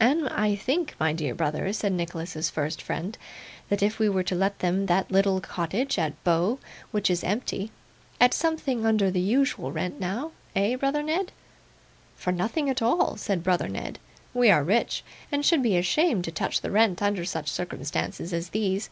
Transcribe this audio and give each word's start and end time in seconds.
'And 0.00 0.26
I 0.30 0.54
think, 0.56 0.94
my 0.98 1.12
dear 1.12 1.34
brother,' 1.34 1.70
said 1.74 1.92
Nicholas's 1.92 2.48
first 2.48 2.80
friend, 2.80 3.18
'that 3.68 3.82
if 3.82 3.98
we 3.98 4.08
were 4.08 4.22
to 4.22 4.34
let 4.34 4.60
them 4.60 4.86
that 4.86 5.10
little 5.10 5.38
cottage 5.42 5.98
at 5.98 6.14
Bow 6.24 6.58
which 6.92 7.10
is 7.10 7.22
empty, 7.22 7.70
at 8.18 8.32
something 8.32 8.86
under 8.86 9.10
the 9.10 9.20
usual 9.20 9.70
rent, 9.72 10.00
now? 10.00 10.32
Eh, 10.54 10.76
brother 10.76 11.02
Ned?' 11.02 11.30
'For 12.16 12.32
nothing 12.32 12.70
at 12.70 12.80
all,' 12.80 13.18
said 13.18 13.44
brother 13.44 13.68
Ned. 13.68 13.98
'We 14.32 14.50
are 14.50 14.64
rich, 14.64 15.04
and 15.30 15.44
should 15.44 15.62
be 15.62 15.76
ashamed 15.76 16.24
to 16.24 16.32
touch 16.32 16.62
the 16.62 16.70
rent 16.70 17.02
under 17.02 17.26
such 17.26 17.50
circumstances 17.50 18.32
as 18.32 18.48
these. 18.48 18.88